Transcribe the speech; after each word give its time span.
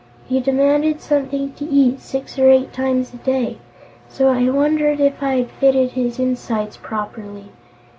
He 0.27 0.39
demanded 0.39 0.99
something 0.99 1.53
to 1.53 1.63
eat 1.65 1.99
six 1.99 2.39
or 2.39 2.49
eight 2.49 2.73
times 2.73 3.13
a 3.13 3.17
day, 3.17 3.59
so 4.09 4.29
I 4.29 4.49
wondered 4.49 4.99
if 4.99 5.21
I 5.21 5.35
had 5.41 5.51
fitted 5.51 5.91
his 5.91 6.17
insides 6.17 6.75
properly. 6.75 7.51